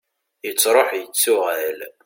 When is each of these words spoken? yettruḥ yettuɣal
yettruḥ 0.45 0.89
yettuɣal 0.95 1.79